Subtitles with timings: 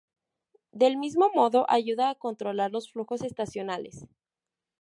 [0.71, 4.07] Del mismo modo ayuda a controlar los flujos estacionales.